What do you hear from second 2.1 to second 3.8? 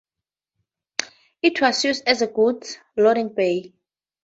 a goods loading bay.